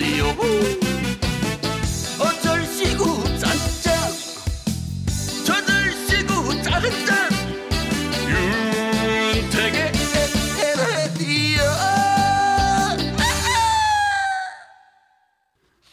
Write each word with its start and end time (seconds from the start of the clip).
에헤 0.00 0.87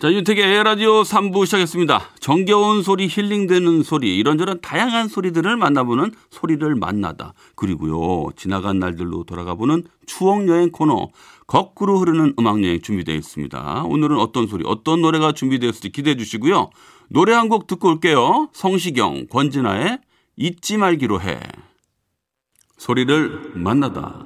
자, 0.05 0.13
윤택의 0.13 0.43
에라디오 0.57 1.01
3부 1.01 1.47
시작했습니다. 1.47 1.99
정겨운 2.19 2.83
소리, 2.83 3.07
힐링되는 3.07 3.81
소리, 3.81 4.15
이런저런 4.19 4.61
다양한 4.61 5.07
소리들을 5.07 5.57
만나보는 5.57 6.11
소리를 6.29 6.75
만나다. 6.75 7.33
그리고요, 7.55 8.29
지나간 8.35 8.77
날들로 8.77 9.23
돌아가보는 9.23 9.83
추억여행 10.05 10.69
코너, 10.69 11.09
거꾸로 11.47 11.97
흐르는 11.97 12.35
음악여행 12.37 12.81
준비되어 12.83 13.15
있습니다. 13.15 13.85
오늘은 13.85 14.19
어떤 14.19 14.45
소리, 14.45 14.63
어떤 14.67 15.01
노래가 15.01 15.31
준비되었을지 15.31 15.89
기대해 15.91 16.15
주시고요. 16.15 16.69
노래 17.09 17.33
한 17.33 17.49
곡 17.49 17.65
듣고 17.65 17.87
올게요. 17.89 18.49
성시경, 18.53 19.25
권진아의 19.31 20.01
잊지 20.35 20.77
말기로 20.77 21.19
해. 21.21 21.39
소리를 22.77 23.53
만나다. 23.55 24.23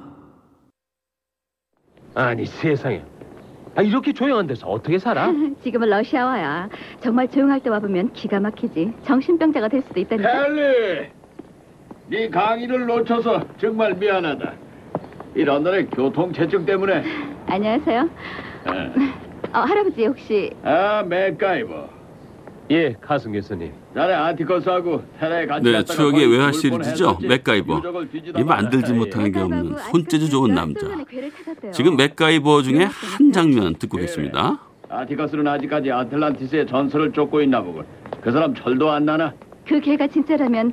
아니 2.14 2.44
세상에 2.44 3.02
아, 3.76 3.82
이렇게 3.82 4.12
조용한 4.12 4.46
데서 4.46 4.66
어떻게 4.68 4.98
살아? 4.98 5.32
지금은 5.62 5.88
러시아와야. 5.88 6.68
정말 7.00 7.28
조용할 7.28 7.60
때 7.60 7.70
와보면 7.70 8.12
기가 8.12 8.40
막히지. 8.40 8.92
정신병자가 9.04 9.68
될 9.68 9.82
수도 9.82 10.00
있다니까. 10.00 10.46
헨리, 10.46 11.08
네 12.08 12.28
강의를 12.28 12.86
놓쳐서 12.86 13.44
정말 13.58 13.94
미안하다. 13.94 14.52
이런 15.34 15.62
날에 15.62 15.84
교통체증 15.86 16.64
때문에. 16.66 17.04
안녕하세요. 17.46 18.00
어. 18.66 19.10
어, 19.58 19.58
할아버지 19.60 20.04
혹시 20.04 20.50
아, 20.62 21.02
맥가이버. 21.08 21.88
예 22.70 22.94
가승 23.00 23.32
교수님 23.32 23.72
자 23.72 23.79
네 23.92 24.00
아티커스하고 24.02 25.02
테라에 25.18 25.46
같이 25.46 25.64
네, 25.64 25.72
갔다가 25.72 25.94
추억의 25.94 26.30
외화 26.30 26.52
시리즈죠. 26.52 27.18
맥가이버. 27.22 27.82
이 28.38 28.44
만들지. 28.44 28.92
못하는 28.92 29.32
게 29.32 29.40
없는 29.40 29.76
손재주 29.90 30.30
좋은 30.30 30.54
남자. 30.54 30.86
지금 31.72 31.96
맥가이버 31.96 32.62
중에 32.62 32.84
한 32.84 33.32
장면 33.32 33.74
듣고 33.74 33.98
계십니다. 33.98 34.60
아티커스는 34.88 35.46
아직까지 35.46 35.90
아틀란티스의 35.90 36.66
전설을 36.66 37.12
쫓고 37.12 37.42
있나 37.42 37.62
보군. 37.62 37.84
그 38.20 38.30
사람 38.30 38.54
철도 38.54 38.90
안 38.90 39.04
나나? 39.04 39.32
그 39.66 39.80
개가 39.80 40.06
진짜라면 40.08 40.72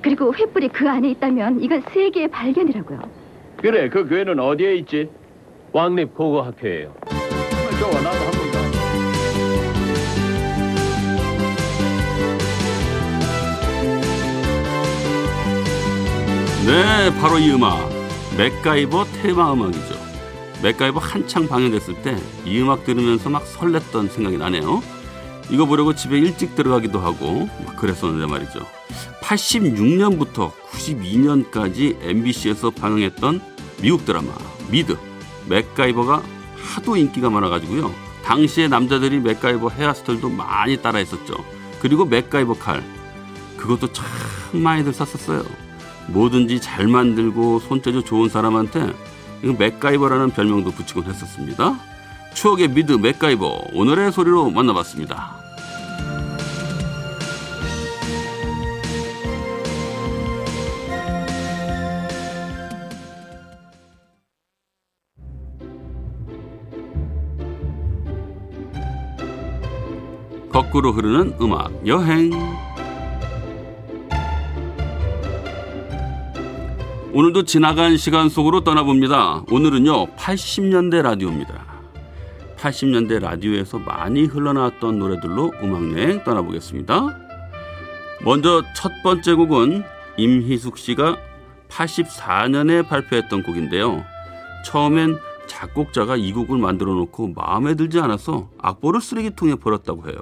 그리고 0.00 0.32
횃불이 0.32 0.70
그 0.72 0.88
안에 0.88 1.10
있다면 1.10 1.60
이건 1.60 1.82
세계의 1.92 2.28
발견이라고요. 2.28 3.00
그래, 3.58 3.88
그 3.88 4.08
교회는 4.08 4.38
어디에 4.40 4.74
있지? 4.76 5.08
왕립 5.72 6.14
고고학교예요 6.14 6.92
정말 7.08 7.78
좋아, 7.78 7.90
나도 8.02 8.18
한번 8.26 8.41
네, 16.72 17.14
바로 17.20 17.38
이 17.38 17.50
음악. 17.50 17.86
맥가이버 18.38 19.04
테마 19.20 19.52
음악이죠. 19.52 19.94
맥가이버 20.62 21.00
한창 21.00 21.46
방영됐을 21.46 22.00
때 22.00 22.16
이 22.46 22.62
음악 22.62 22.84
들으면서 22.84 23.28
막 23.28 23.44
설렜던 23.44 24.10
생각이 24.10 24.38
나네요. 24.38 24.82
이거 25.50 25.66
보려고 25.66 25.94
집에 25.94 26.16
일찍 26.18 26.54
들어가기도 26.54 26.98
하고 26.98 27.46
막 27.66 27.76
그랬었는데 27.76 28.26
말이죠. 28.26 28.66
86년부터 29.20 30.52
92년까지 30.70 31.98
MBC에서 32.00 32.70
방영했던 32.70 33.42
미국 33.82 34.06
드라마 34.06 34.32
미드 34.70 34.96
맥가이버가 35.50 36.22
하도 36.56 36.96
인기가 36.96 37.28
많아가지고요. 37.28 37.92
당시에 38.24 38.68
남자들이 38.68 39.20
맥가이버 39.20 39.68
헤어스타일도 39.68 40.30
많이 40.30 40.80
따라했었죠. 40.80 41.34
그리고 41.80 42.06
맥가이버 42.06 42.54
칼 42.54 42.82
그것도 43.58 43.92
참 43.92 44.06
많이들 44.52 44.94
샀었어요. 44.94 45.44
뭐든지 46.08 46.60
잘 46.60 46.88
만들고 46.88 47.60
손재주 47.60 48.02
좋은 48.02 48.28
사람한테 48.28 48.92
이거 49.42 49.54
맥가이버라는 49.58 50.30
별명도 50.30 50.70
붙이곤 50.70 51.04
했었습니다. 51.04 51.78
추억의 52.34 52.68
미드 52.68 52.92
맥가이버 52.92 53.64
오늘의 53.72 54.12
소리로 54.12 54.50
만나봤습니다. 54.50 55.42
거꾸로 70.52 70.92
흐르는 70.92 71.36
음악 71.40 71.86
여행 71.86 72.30
오늘도 77.14 77.42
지나간 77.44 77.98
시간 77.98 78.30
속으로 78.30 78.64
떠나봅니다. 78.64 79.44
오늘은요 79.50 80.16
80년대 80.16 81.02
라디오입니다. 81.02 81.62
80년대 82.56 83.20
라디오에서 83.20 83.80
많이 83.80 84.24
흘러나왔던 84.24 84.98
노래들로 84.98 85.52
음악여행 85.62 86.24
떠나보겠습니다. 86.24 87.18
먼저 88.24 88.62
첫 88.74 88.90
번째 89.02 89.34
곡은 89.34 89.84
임희숙 90.16 90.78
씨가 90.78 91.18
84년에 91.68 92.88
발표했던 92.88 93.42
곡인데요. 93.42 94.02
처음엔 94.64 95.18
작곡자가 95.46 96.16
이 96.16 96.32
곡을 96.32 96.56
만들어 96.56 96.94
놓고 96.94 97.34
마음에 97.36 97.74
들지 97.74 98.00
않아서 98.00 98.48
악보를 98.56 99.02
쓰레기통에 99.02 99.56
버렸다고 99.56 100.08
해요. 100.08 100.16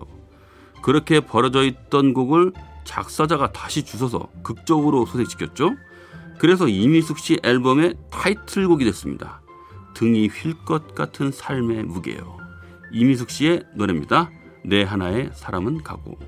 그렇게 0.83 1.21
버려져 1.21 1.62
있던 1.62 2.15
곡을 2.15 2.53
작사자가 2.83 3.53
다시 3.53 3.84
주워서 3.84 4.27
극적으로 4.43 5.07
소생시켰죠. 5.07 5.77
그래서 6.41 6.69
이미숙 6.69 7.19
씨 7.19 7.39
앨범의 7.43 7.97
타이틀곡이 8.11 8.87
됐습니다. 8.87 9.43
등이 9.93 10.28
휠 10.28 10.55
것 10.65 10.95
같은 10.95 11.31
삶의 11.31 11.83
무게요. 11.83 12.39
이미숙 12.93 13.28
씨의 13.28 13.65
노래입니다. 13.75 14.31
내 14.65 14.83
하나의 14.83 15.28
사람은 15.34 15.83
가고. 15.83 16.19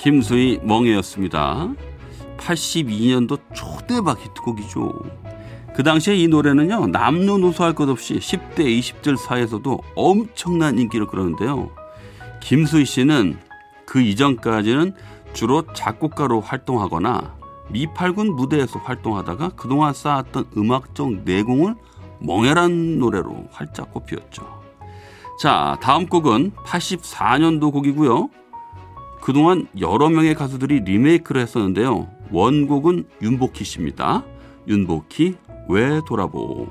김수희 0.00 0.58
멍해였습니다. 0.64 1.72
82년도 2.38 3.38
초대박 3.54 4.18
히트곡이죠. 4.18 5.29
그 5.74 5.82
당시에 5.82 6.16
이 6.16 6.28
노래는요 6.28 6.88
남녀노소 6.88 7.64
할 7.64 7.74
것 7.74 7.88
없이 7.88 8.14
10대 8.18 8.58
20대 8.58 9.16
사이에서도 9.16 9.78
엄청난 9.94 10.78
인기를 10.78 11.06
끌었는데요. 11.06 11.70
김수희 12.40 12.84
씨는 12.84 13.38
그 13.86 14.00
이전까지는 14.00 14.94
주로 15.32 15.62
작곡가로 15.72 16.40
활동하거나 16.40 17.36
미팔군 17.70 18.34
무대에서 18.34 18.78
활동하다가 18.80 19.50
그동안 19.50 19.94
쌓았던 19.94 20.46
음악적 20.56 21.22
내공을 21.24 21.74
멍해란 22.18 22.98
노래로 22.98 23.46
활짝 23.52 23.92
꼽히었죠. 23.92 24.60
자 25.40 25.78
다음 25.80 26.06
곡은 26.06 26.52
84년도 26.66 27.72
곡이고요. 27.72 28.28
그동안 29.22 29.66
여러 29.78 30.08
명의 30.08 30.34
가수들이 30.34 30.80
리메이크를 30.80 31.40
했었는데요. 31.42 32.08
원곡은 32.30 33.06
윤복희 33.22 33.64
씨입니다. 33.64 34.24
윤복희 34.66 35.36
왜 35.70 36.00
돌아보 36.04 36.66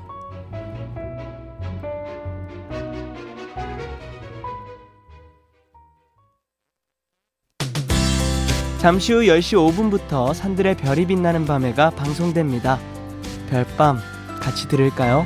잠시 8.78 9.14
후 9.14 9.20
10시 9.20 9.56
5분부터 9.56 10.34
산들의 10.34 10.76
별이 10.76 11.06
빛나는 11.06 11.46
밤에가 11.46 11.90
방송됩니다. 11.90 12.78
별밤 13.48 13.98
같이 14.40 14.68
들을까요? 14.68 15.24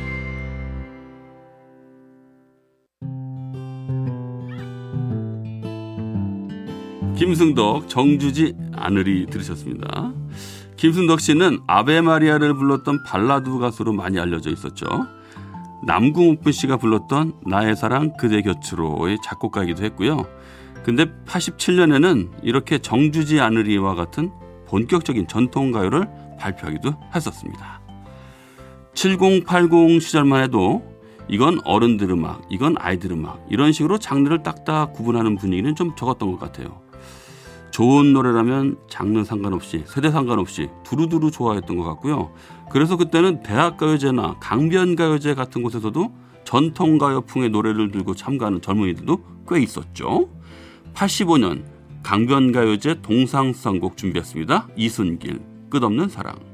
김승덕 7.17 7.89
정주지 7.89 8.55
아늘이 8.73 9.27
들으셨습니다. 9.27 10.13
김승덕 10.85 11.19
씨는 11.19 11.61
아베 11.67 12.03
마리아를 12.03 12.53
불렀던 12.53 13.05
발라드 13.05 13.57
가수로 13.57 13.95
많이 13.95 14.21
알려져 14.21 14.51
있었죠. 14.51 14.85
남궁옥분 15.87 16.53
씨가 16.53 16.77
불렀던 16.77 17.41
나의 17.47 17.75
사랑 17.75 18.13
그대 18.19 18.43
곁으로의 18.43 19.17
작곡가이기도 19.25 19.83
했고요. 19.83 20.27
근데 20.85 21.07
87년에는 21.25 22.33
이렇게 22.43 22.77
정주지 22.77 23.41
아느리와 23.41 23.95
같은 23.95 24.31
본격적인 24.67 25.27
전통 25.27 25.73
가요를 25.73 26.07
발표하기도 26.39 26.95
했었습니다. 27.15 27.81
7080 28.93 30.03
시절만 30.03 30.43
해도 30.43 30.85
이건 31.29 31.61
어른들 31.65 32.11
음악, 32.11 32.43
이건 32.51 32.75
아이들 32.79 33.13
음악 33.13 33.43
이런 33.49 33.73
식으로 33.73 33.97
장르를 33.97 34.43
딱딱 34.43 34.93
구분하는 34.93 35.37
분위기는 35.37 35.75
좀 35.75 35.97
적었던 35.97 36.31
것 36.31 36.39
같아요. 36.39 36.84
좋은 37.75 38.13
노래라면 38.13 38.77
장르 38.89 39.25
상관없이 39.25 39.83
세대 39.89 40.13
상관없이 40.13 40.69
두루두루 40.85 41.33
좋아했던 41.33 41.77
것 41.77 41.83
같고요. 41.83 42.31
그래서 42.71 42.97
그때는 42.97 43.43
대학가요제나 43.43 44.37
강변가요제 44.39 45.35
같은 45.35 45.61
곳에서도 45.65 46.15
전통가요풍의 46.45 47.49
노래를 47.49 47.91
들고 47.91 48.15
참가하는 48.15 48.61
젊은이들도 48.61 49.19
꽤 49.49 49.61
있었죠. 49.61 50.29
85년 50.95 51.65
강변가요제 52.05 53.03
동상수상곡 53.03 53.97
준비했습니다. 53.97 54.69
이순길 54.77 55.41
끝없는 55.69 56.09
사랑. 56.09 56.54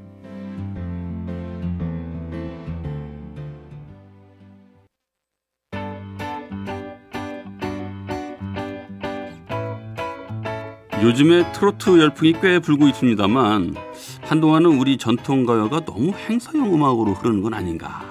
요즘에 11.01 11.51
트로트 11.53 11.99
열풍이 11.99 12.33
꽤 12.43 12.59
불고 12.59 12.87
있습니다만 12.87 13.75
한동안은 14.21 14.77
우리 14.77 14.97
전통 14.97 15.47
가요가 15.47 15.79
너무 15.83 16.11
행사용 16.11 16.75
음악으로 16.75 17.13
흐르는 17.15 17.41
건 17.41 17.55
아닌가. 17.55 18.03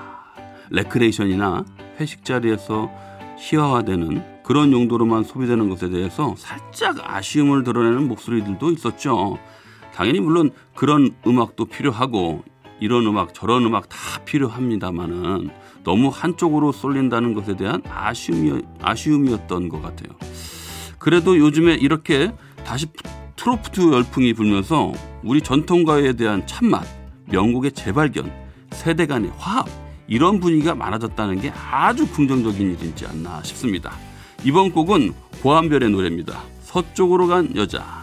레크레이션이나 0.70 1.64
회식 2.00 2.24
자리에서 2.24 2.90
희화화되는 3.38 4.42
그런 4.42 4.72
용도로만 4.72 5.22
소비되는 5.22 5.68
것에 5.68 5.88
대해서 5.88 6.34
살짝 6.36 6.96
아쉬움을 7.00 7.62
드러내는 7.62 8.08
목소리들도 8.08 8.72
있었죠. 8.72 9.38
당연히 9.94 10.18
물론 10.18 10.50
그런 10.74 11.14
음악도 11.24 11.66
필요하고 11.66 12.42
이런 12.80 13.06
음악 13.06 13.34
저런 13.34 13.64
음악 13.66 13.88
다 13.88 13.96
필요합니다만은 14.24 15.50
너무 15.84 16.08
한쪽으로 16.12 16.72
쏠린다는 16.72 17.34
것에 17.34 17.56
대한 17.56 17.82
아쉬움이, 17.88 18.62
아쉬움이었던 18.82 19.68
것 19.68 19.80
같아요. 19.80 20.10
그래도 20.98 21.38
요즘에 21.38 21.74
이렇게 21.74 22.32
다시 22.64 22.86
트로트 23.36 23.92
열풍이 23.92 24.32
불면서 24.34 24.92
우리 25.22 25.40
전통가요에 25.40 26.12
대한 26.12 26.46
참맛, 26.46 26.84
명곡의 27.26 27.72
재발견, 27.72 28.30
세대 28.70 29.06
간의 29.06 29.30
화합 29.36 29.68
이런 30.06 30.40
분위기가 30.40 30.74
많아졌다는 30.74 31.40
게 31.40 31.50
아주 31.50 32.06
긍정적인 32.10 32.78
일이지 32.78 33.06
않나 33.06 33.42
싶습니다. 33.42 33.92
이번 34.44 34.72
곡은 34.72 35.12
고한별의 35.42 35.90
노래입니다. 35.90 36.42
서쪽으로 36.62 37.26
간 37.28 37.54
여자. 37.56 38.00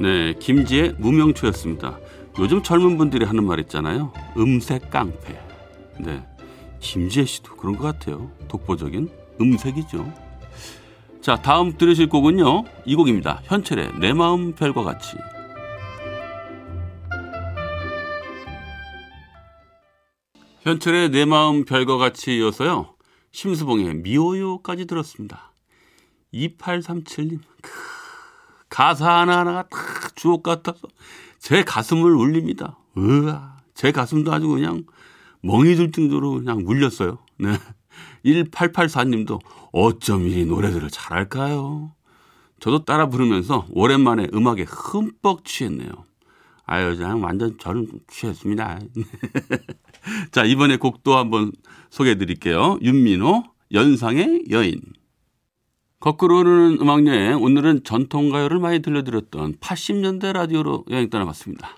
네, 0.00 0.32
김지의 0.38 0.94
무명초였습니다. 0.98 1.98
요즘 2.38 2.62
젊은 2.62 2.96
분들이 2.98 3.24
하는 3.24 3.44
말 3.44 3.58
있잖아요. 3.60 4.12
음색 4.36 4.90
깡패. 4.90 5.40
네. 5.98 6.24
김지혜 6.78 7.24
씨도 7.24 7.56
그런 7.56 7.76
것 7.76 7.82
같아요. 7.82 8.30
독보적인 8.46 9.10
음색이죠. 9.40 10.12
자, 11.20 11.34
다음 11.36 11.76
들으실 11.76 12.08
곡은요. 12.08 12.64
이 12.84 12.94
곡입니다. 12.94 13.40
현철의 13.44 13.98
내 13.98 14.12
마음 14.12 14.52
별과 14.52 14.84
같이. 14.84 15.16
현철의 20.62 21.10
내 21.10 21.24
마음 21.24 21.64
별과 21.64 21.96
같이 21.96 22.36
이어서요. 22.36 22.94
심수봉의 23.32 23.96
미오요까지 23.96 24.86
들었습니다. 24.86 25.52
2837님. 26.32 27.40
가사 28.68 29.20
하나하나가 29.20 29.62
다 29.64 29.78
주옥 30.14 30.42
같아서 30.42 30.80
제 31.38 31.64
가슴을 31.64 32.14
울립니다. 32.14 32.78
으아, 32.96 33.56
제 33.74 33.92
가슴도 33.92 34.32
아주 34.32 34.48
그냥 34.48 34.84
멍이 35.42 35.76
들 35.76 35.92
정도로 35.92 36.34
그냥 36.34 36.62
울렸어요. 36.66 37.18
네. 37.38 37.50
1884님도 38.24 39.40
어쩜 39.72 40.26
이 40.26 40.44
노래들을 40.44 40.90
잘할까요? 40.90 41.92
저도 42.60 42.84
따라 42.84 43.08
부르면서 43.08 43.66
오랜만에 43.70 44.28
음악에 44.34 44.64
흠뻑 44.68 45.44
취했네요. 45.44 45.90
아유, 46.66 46.96
그냥 46.96 47.22
완전 47.22 47.56
저는 47.58 47.88
취했습니다. 48.08 48.80
자, 50.32 50.44
이번에 50.44 50.76
곡도 50.76 51.16
한번 51.16 51.52
소개해 51.90 52.16
드릴게요. 52.16 52.78
윤민호, 52.82 53.44
연상의 53.72 54.44
여인. 54.50 54.80
거꾸로 56.00 56.38
흐르는 56.38 56.80
음악 56.80 57.06
여행 57.08 57.42
오늘은 57.42 57.82
전통 57.82 58.30
가요를 58.30 58.60
많이 58.60 58.80
들려드렸던 58.80 59.56
80년대 59.56 60.32
라디오로 60.32 60.84
여행 60.90 61.10
떠나봤습니다. 61.10 61.76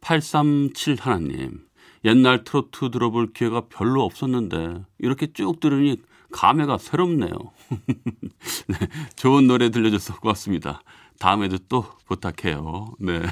837 0.00 0.98
하나님 1.00 1.66
옛날 2.04 2.44
트로트 2.44 2.92
들어볼 2.92 3.32
기회가 3.32 3.62
별로 3.68 4.04
없었는데 4.04 4.84
이렇게 4.98 5.32
쭉 5.32 5.58
들으니 5.58 5.96
감회가 6.30 6.78
새롭네요. 6.78 7.32
네, 8.68 8.76
좋은 9.16 9.48
노래 9.48 9.70
들려줘서 9.70 10.20
고맙습니다. 10.20 10.82
다음에도 11.18 11.58
또 11.68 11.84
부탁해요. 12.06 12.94
네. 13.00 13.22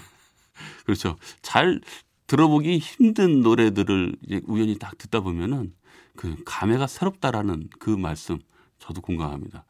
그렇죠. 0.85 1.17
잘 1.43 1.81
들어보기 2.27 2.79
힘든 2.79 3.43
노래들을 3.43 4.17
이제 4.23 4.41
우연히 4.47 4.79
딱 4.79 4.99
듣다 4.99 5.21
보면은 5.21 5.75
그 6.17 6.37
감회가 6.45 6.89
새롭다라는 6.89 7.69
그 7.79 7.91
말씀 7.91 8.41
저도 8.79 9.01
공감합니다. 9.01 9.65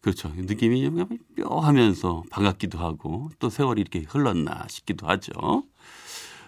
그렇죠. 0.00 0.30
느낌이 0.34 0.88
뼈하면서 1.36 2.24
반갑기도 2.30 2.78
하고 2.78 3.30
또 3.38 3.50
세월이 3.50 3.80
이렇게 3.80 4.00
흘렀나 4.00 4.66
싶기도 4.68 5.06
하죠. 5.06 5.32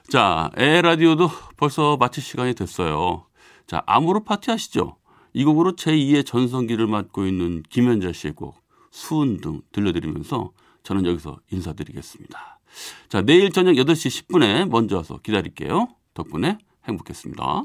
자, 0.09 0.51
에 0.57 0.81
라디오도 0.81 1.31
벌써 1.57 1.97
마칠 1.97 2.23
시간이 2.23 2.55
됐어요. 2.55 3.27
자, 3.67 3.83
아무로 3.87 4.25
파티 4.25 4.51
하시죠? 4.51 4.97
이 5.35 5.45
곡으로 5.45 5.77
제2의 5.77 6.27
전성기를 6.27 6.87
맡고 6.87 7.27
있는 7.27 7.63
김현자 7.69 8.13
씨의 8.13 8.35
곡 8.35 8.61
수은 8.91 9.41
등 9.41 9.63
들려드리면서 9.73 10.53
저는 10.83 11.07
여기서 11.07 11.41
인사드리겠습니다. 11.51 12.61
자, 13.09 13.23
내일 13.23 13.51
저녁 13.51 13.73
8시 13.75 14.27
10분에 14.27 14.69
먼저 14.69 14.97
와서 14.97 15.19
기다릴게요. 15.23 15.89
덕분에 16.15 16.59
행복했습니다. 16.87 17.65